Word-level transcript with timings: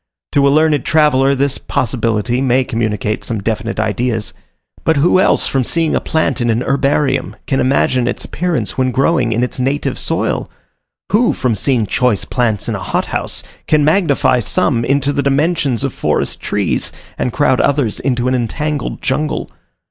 To 0.31 0.47
a 0.47 0.49
learned 0.49 0.83
traveller 0.83 1.35
this 1.35 1.59
possibly 1.59 2.41
may 2.41 2.63
communicate 2.63 3.23
some 3.23 3.37
definite 3.39 3.79
ideas: 3.79 4.33
but 4.83 4.97
who 4.97 5.19
else 5.19 5.45
from 5.45 5.63
seeing 5.63 5.95
a 5.95 6.01
plant 6.01 6.41
in 6.41 6.49
an 6.49 6.63
herbarium 6.63 7.35
can 7.45 7.59
imagine 7.59 8.07
its 8.07 8.25
appearance 8.25 8.79
when 8.79 8.89
growing 8.89 9.31
in 9.31 9.43
its 9.43 9.59
native 9.59 9.99
soil? 9.99 10.49
Who 11.11 11.33
from 11.33 11.53
seeing 11.53 11.85
choice 11.85 12.25
plants 12.25 12.67
in 12.67 12.73
a 12.73 12.79
hothouse, 12.79 13.43
can 13.67 13.85
magnify 13.85 14.39
some 14.39 14.83
into 14.83 15.13
the 15.13 15.21
dimensions 15.21 15.83
of 15.83 15.93
forest 15.93 16.39
trees, 16.39 16.91
and 17.19 17.31
crowd 17.31 17.61
others 17.61 17.99
into 17.99 18.27
an 18.27 18.33
entangled 18.33 19.03
jungle? 19.03 19.51